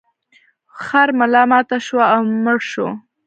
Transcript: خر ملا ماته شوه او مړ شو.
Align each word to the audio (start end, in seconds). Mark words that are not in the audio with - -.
خر 0.81 1.07
ملا 1.19 1.43
ماته 1.51 1.77
شوه 1.85 2.05
او 2.13 2.21
مړ 2.43 2.57
شو. 2.71 2.87